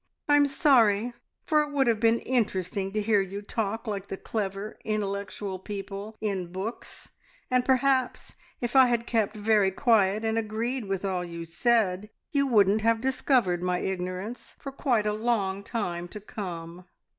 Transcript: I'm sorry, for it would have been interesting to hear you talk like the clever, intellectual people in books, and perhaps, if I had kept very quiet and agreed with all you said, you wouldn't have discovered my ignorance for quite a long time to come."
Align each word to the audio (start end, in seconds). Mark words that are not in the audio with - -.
I'm 0.27 0.47
sorry, 0.47 1.13
for 1.45 1.61
it 1.61 1.69
would 1.71 1.85
have 1.85 1.99
been 1.99 2.21
interesting 2.21 2.91
to 2.93 3.03
hear 3.03 3.21
you 3.21 3.43
talk 3.43 3.85
like 3.85 4.07
the 4.07 4.17
clever, 4.17 4.79
intellectual 4.83 5.59
people 5.59 6.17
in 6.19 6.51
books, 6.51 7.09
and 7.51 7.63
perhaps, 7.63 8.33
if 8.61 8.75
I 8.75 8.87
had 8.87 9.05
kept 9.05 9.35
very 9.35 9.69
quiet 9.69 10.25
and 10.25 10.39
agreed 10.39 10.85
with 10.85 11.05
all 11.05 11.23
you 11.23 11.45
said, 11.45 12.09
you 12.31 12.47
wouldn't 12.47 12.81
have 12.81 12.99
discovered 12.99 13.61
my 13.61 13.77
ignorance 13.77 14.55
for 14.57 14.71
quite 14.71 15.05
a 15.05 15.13
long 15.13 15.61
time 15.61 16.07
to 16.07 16.19
come." 16.19 16.85